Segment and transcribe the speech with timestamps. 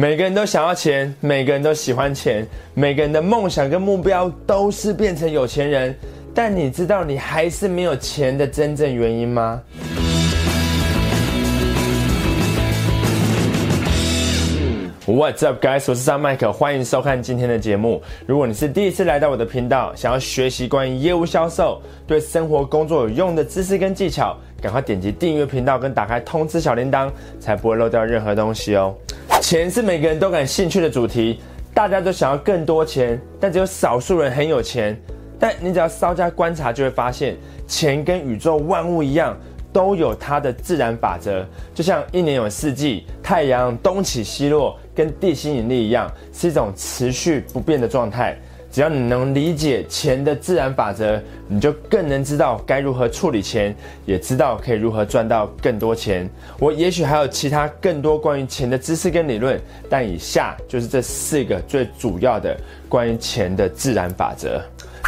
[0.00, 5.94] 每个人都想要钱，每个人都喜欢钱，每个人的梦想跟目标都是变成有钱人。
[6.34, 9.60] 但你知道你还是没有钱的真正原因吗
[15.06, 15.84] ？What's up, guys？
[15.86, 18.02] 我是张麦克，欢迎收看今天的节目。
[18.26, 28.94] 如果你是第一次来到我的频道，想要学习关于业务销售、对生活工作有用的知识跟技巧，赶快点击订阅频道跟打开通知小铃铛，才不会漏掉任何东西哦。
[29.40, 31.40] 钱是每个人都感兴趣的主题，
[31.74, 34.96] 大家都想要更多钱，但只有少数人很有钱。
[35.38, 37.36] 但你只要稍加观察，就会发现，
[37.66, 39.36] 钱跟宇宙万物一样。
[39.72, 48.36] 都有它的自然法则，就像一年有四季，太阳东起西落，跟地心引力一样，是一种持续不变的状态。
[48.70, 53.74] 只要你能理解钱的自然法则，你就更能知道该如何处理钱，
[54.06, 56.28] 也知道可以如何赚到更多钱。
[56.58, 62.56] 我也许还有其他更多关于钱的知识跟理论，但以下就是这四个最主要的
[62.88, 64.62] 关于钱的自然法则。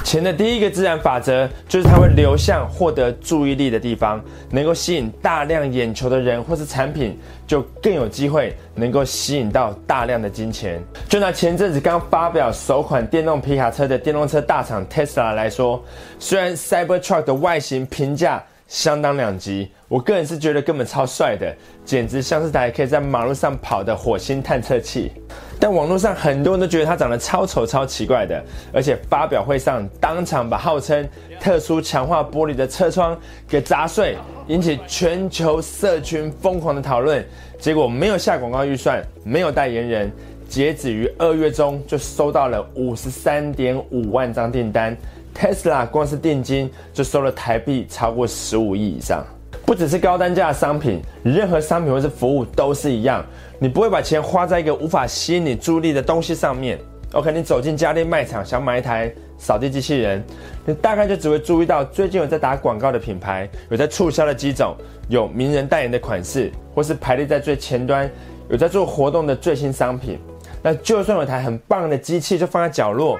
[0.04, 10.82] 钱的第一个自然法则就是它会流向获得注意力的地方，能够吸引大量眼球的人或是产品，就更有机会能够吸引到大量的金钱。
[11.08, 15.82] 就拿前阵子刚发表首款电动皮卡车的电动车大厂 Tesla 来说，
[16.18, 25.12] 虽然 Cybertruck 的外形评价相当两极，我个人是觉得根本超帅的，简直像是台可以在马路上跑的火星探测器。
[25.60, 31.06] 但网络上很多人都觉得它长得超丑、超奇怪的，而且发表会上当场把号称
[31.38, 33.14] 特殊强化玻璃的车窗
[33.46, 34.16] 给砸碎，
[34.48, 37.22] 引起全球社群疯狂的讨论。
[37.58, 40.10] 结果没有下广告预算，没有代言人，
[40.48, 44.96] 截止于二月中就收到了五十三点五万张订单
[45.42, 49.24] ，Tesla 光是定金就收了台币超过十五亿以上。
[49.66, 53.24] 不只是高单价的商品，任何商品或是服务都是一样。
[53.58, 56.78] 你不会把钱花在一个无法吸引你注意力的东西上面。
[57.12, 60.22] OK，你走进家电卖场想买一台扫地机器人，
[60.64, 64.76] 你大概就只会注意到最近有在打广告的品牌，有在促销的机种，
[65.08, 68.10] 有名人代言的款式，或是排列在最前端，
[68.48, 70.18] 有在做活动的最新商品。
[70.62, 73.18] 那就算有台很棒的机器，就放在角落，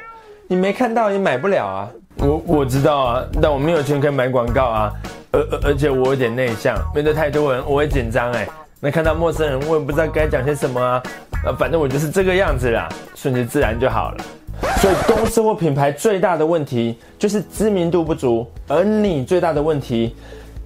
[0.48, 1.90] 你没看到也买不了啊。
[2.22, 4.92] 我我知道啊，但我没有钱可以买广告啊。
[5.32, 8.46] 而而而且我有点内向，面对太多人我会紧张哎。
[8.78, 11.02] 那看到陌生人，我也不知道该讲些什么啊。
[11.44, 14.24] 呃，反正我就是这个样子啦，顺其自然就好了。
[14.76, 20.14] 所以公司或品牌最大的问题就是知名度不足，而你最大的问题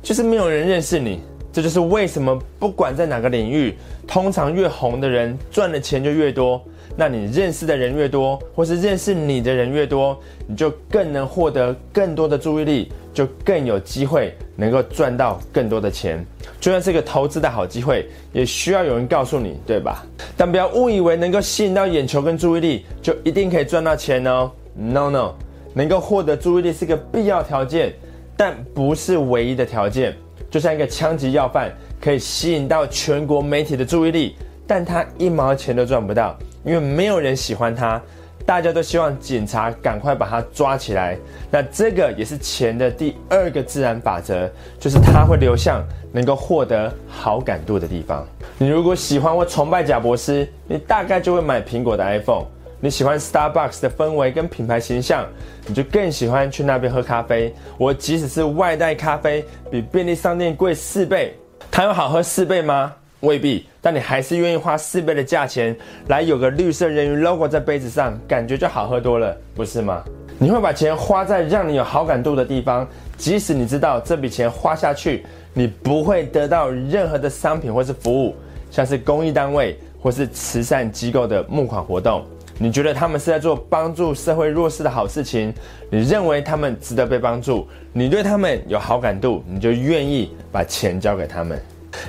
[0.02, 1.22] 就是没有人认识你。
[1.56, 3.74] 这就是为什么不管在哪个领域，
[4.06, 6.62] 通常越红的人赚的钱就越多。
[6.94, 16.22] 那你认识的人越多，或是认识你的人越多，你就更能获得更多的注意力，就更有机会能够赚到更多的钱。
[16.60, 20.04] 就算是一个投资的好机会，也需要有人告诉你，对吧？
[20.36, 24.50] 但不要误以为能够吸引到眼球跟注意力，就一定可以赚到钱哦。
[24.74, 25.32] No No，
[25.72, 27.94] 能够获得注意力是个必要条件，
[28.36, 30.14] 但不是唯一的条件。
[30.56, 34.34] 就像一个枪击要犯，可以吸引到全国媒体的注意力，
[34.66, 36.34] 但他一毛钱都赚不到。
[36.64, 38.00] 因为没有人喜欢他，
[38.46, 41.14] 大家都希望警察赶快把他抓起来。
[41.50, 44.50] 那这个也是钱的第二个自然法则，
[44.80, 48.26] 就是他会流向能够获得好感度的地方。
[48.56, 52.46] 你如果喜欢或崇拜贾博士，你大概就会买苹果的 iPhone。
[52.78, 55.26] 你喜欢 Starbucks 的氛围跟品牌形象，
[55.66, 57.54] 你就更喜欢去那边喝咖啡。
[57.78, 61.34] 我即使是外带咖啡，比便利商店贵四倍，
[61.70, 62.92] 它有好喝四倍吗？
[63.20, 65.74] 未必，但你还是愿意花四倍的价钱
[66.08, 70.04] 来有个绿色人鱼 logo 在杯子上，感觉就好喝多了，不是吗？
[70.38, 72.86] 你会把钱花在让你有好感度的地方，
[73.16, 78.36] 即使你知道这笔钱花下去，你不会得到任何的商品或是服务，
[78.70, 82.22] 像是公益单位或是慈善机构的募款活动，
[82.58, 85.52] 你觉得他们是在做帮助社会弱势的好事情，
[85.90, 91.60] 你认为他们值得被帮助，你对他们有好感度，你就愿意把钱交给他们。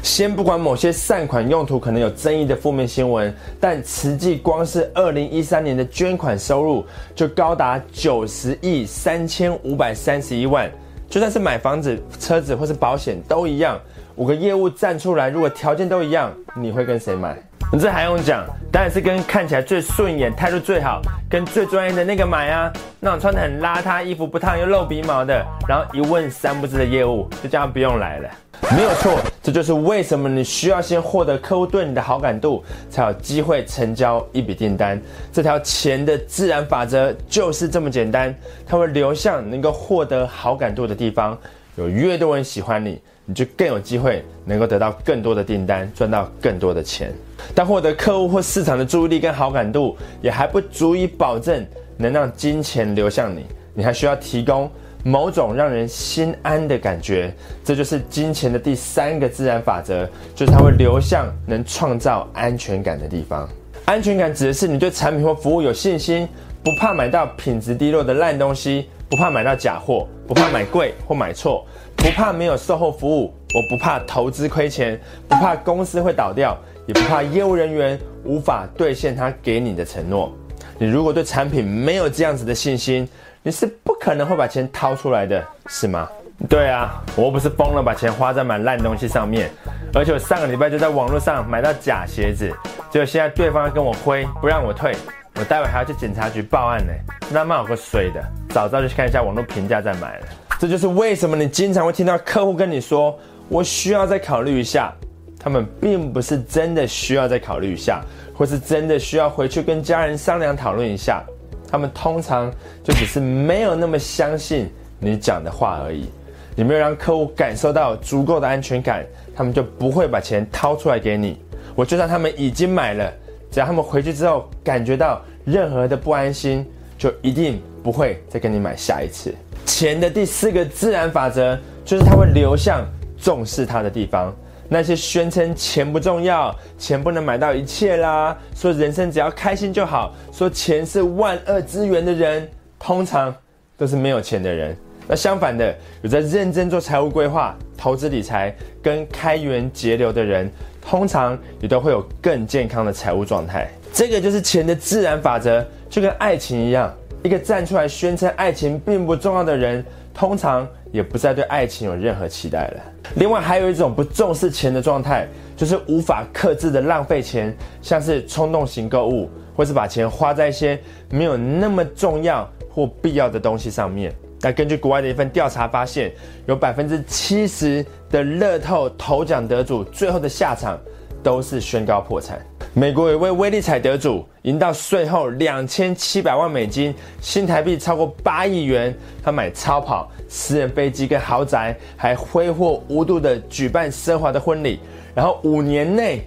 [0.01, 10.69] 先不管某些善款用途可能有争议的负面新闻，但实际光是二零一三年的捐款收入就高达九十亿三千五百三十一万。
[11.09, 13.79] 就算是买房子、车子或是保险都一样，
[14.15, 17.37] 五个业务站出来，如果条件都一样，你会跟谁买？
[17.71, 18.45] 你这还用讲？
[18.71, 22.71] 当然是跟看起来最顺眼、态度最好、跟最专业的那个买啊！
[22.99, 28.29] 那种穿得很邋遢、衣服不烫又露鼻毛的，然后一问三不知的业务，就这样不用来了。
[28.75, 34.99] 没有错，这就是为什么你需要先获得客户对你的好感度，才有机会成交一笔订单。
[35.33, 38.33] 这条钱的自然法则就是这么简单，
[38.65, 41.37] 它会流向能够获得好感度的地方。
[41.75, 42.99] 有越多人喜欢你，
[43.29, 47.13] 你就更有机会能够得到更多的订单，赚到更多的钱。
[47.53, 51.63] 但获得客户或市场的注意力跟好感度，也还不足以保证
[51.97, 53.45] 能让金钱流向你。
[53.73, 54.71] 你还需要提供
[55.03, 57.31] 某种让人心安的感觉。
[57.65, 63.47] 这就是金钱的第三个自然法则，就是它会流向能创造安全感的地方。
[63.83, 66.27] 安全感指的是你对产品或服务有信心，
[66.67, 71.65] 不怕买到品质低落的烂东西，不怕买到假货，不怕买贵或买错。
[71.95, 74.99] 不怕没有售后服务，我不怕投资亏钱，
[75.29, 80.29] 不怕公司会倒掉，也不怕业务人员无法兑现他给你的承诺。
[80.77, 83.07] 你如果对产品没有这样子的信心，
[83.41, 86.09] 你是不可能会把钱掏出来的，是吗？
[86.49, 89.49] 对啊，我不是疯了，把钱花在买烂东西上面，
[89.93, 92.51] 而且我上个礼拜就在网络上买到假鞋子，
[92.91, 94.93] 结果现在对方要跟我挥，不让我退，
[95.39, 96.91] 我待会还要去警察局报案呢，
[97.31, 100.25] 那蛮有个衰的，早知道就去看一下网络评价再买了。
[100.59, 103.15] 这就是为什么你经常会听到客户跟你说
[103.47, 104.91] ：“我需要再考虑一下。”
[105.39, 108.01] 他们并不是真的需要再考虑一下，
[108.33, 111.23] 或是真的需要回去跟家人商量讨论一下。
[111.69, 112.51] 他们通常
[112.83, 114.67] 就只是没有那么相信
[114.99, 116.09] 你讲的话而已。
[116.55, 119.05] 你没有让客户感受到足够的安全感，
[119.35, 121.39] 他们就不会把钱掏出来给你。
[121.75, 123.13] 我就算他们已经买了，
[123.57, 126.63] 只要他们回去之后感觉到任何的不安心，
[126.95, 129.33] 就一定不会再跟你买下一次。
[129.65, 132.85] 钱的第四个自然法则就是它会流向
[133.17, 134.31] 重视它的地方。
[134.69, 143.35] 那些宣称钱不重要、钱不能买到一切啦，说人生只要开心就好，说钱是万恶之源的人，通常
[143.75, 144.77] 都是没有钱的人。
[145.07, 150.51] 那相反的，有在认真做财务规划、投资理财跟开源节流的人，
[150.81, 153.69] 通常也都会有更健康的财务状态。
[153.93, 156.93] 这个就是钱的自然法则，就跟爱情一样。
[157.23, 159.83] 一个站出来宣称爱情并不重要的人，
[160.13, 162.81] 通常也不再对爱情有任何期待了。
[163.15, 170.79] 另外，还有一种不重视钱的状态，就是无法克制的浪费钱，像是冲动型购物，或是把钱花在一些
[171.09, 174.13] 没有那么重要或必要的东西上面。
[174.41, 176.11] 那根据国外的一份调查发现，
[176.45, 180.79] 有百分之七十的乐透头奖得主最后的下场
[181.23, 182.39] 都是宣告破产。
[182.73, 188.95] 美国有位威力彩得主，赢到税后两千七百万美金，新台币超过八亿元。
[189.23, 194.79] 他买超跑、私人飞机跟豪宅，还挥霍无度的举办奢华的婚礼，
[195.15, 196.21] 然后五年内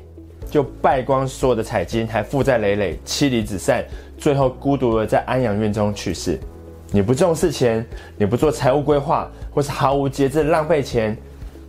[0.51, 3.85] 就败光所有的彩金，还负债累累，妻离子散，
[4.19, 6.37] 最后孤独的在安养院中去世。
[6.92, 7.84] 你不重视钱，
[8.16, 11.16] 你不做财务规划，或是毫无节制浪费钱，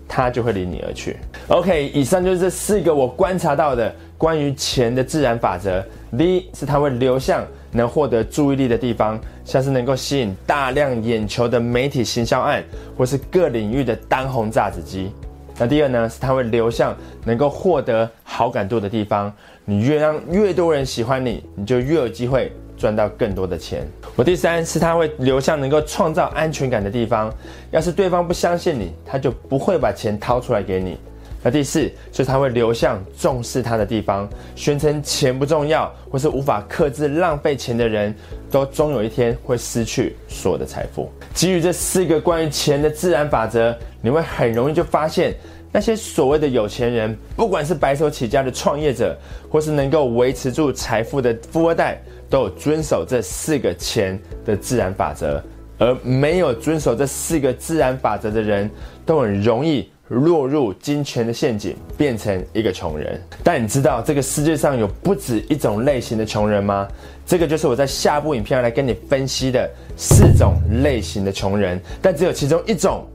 [0.07, 1.18] 他就会离你而去。
[1.47, 3.94] OK，以上就是这四个我观察到的。
[4.18, 5.83] 关于钱的自然法则，
[6.15, 12.63] 第一是它会流向能获得注意力的地方，像是能够吸引大量眼球的媒体行销案，
[12.95, 15.12] 或是各领域的当红炸子机。
[15.57, 16.95] 那第二呢，是它会流向
[17.25, 19.33] 能够获得好感度的地方。
[19.65, 22.51] 你越让越多人喜欢你，你就越有机会
[22.81, 23.88] 赚到更多的钱。
[24.16, 27.31] 我第三是他会流向能够创造安全感的地方。
[27.69, 30.98] 要是对方不相信你，他就不会把钱掏出来给你。
[31.44, 38.13] 那第四就是他会流向重视他的地方，宣称钱不重要或是无法克制浪费钱的人，
[38.50, 41.12] 都终有一天会失去所有的财富。
[41.33, 45.33] 基于这四个关于钱的自然法则，你会很容易就发现，
[45.72, 49.18] 那些所谓的有钱人，不管是白手起家的创业者，
[49.50, 52.00] 或是能够维持住财富的富二代，
[52.31, 55.44] 都有遵守这四个钱的自然法则，
[55.78, 58.68] 而没有遵守这四个自然法则的人，
[59.06, 59.92] 都很容易。
[60.11, 63.18] 落入金钱的陷阱，变成一个穷人。
[63.45, 66.85] 但你知道这个世界上有不止一种类型的穷人吗？
[67.26, 71.80] 这个就是我在下部影片要来跟你分析的四种类型的穷人。
[72.02, 73.07] 但只有其中一种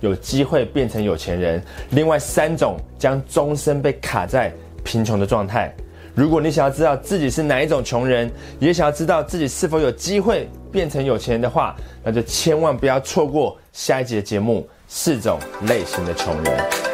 [0.00, 5.72] 有机会变成有钱人，另外三种将终身被卡在贫穷的状态。
[6.14, 14.68] 如果你想要知道自己是哪一种穷人，也想要知道自己是否有机会变成有钱人的话，那就千万不要错过下一集的节目。
[14.92, 15.38] 四种
[15.68, 16.89] 类型的穷人。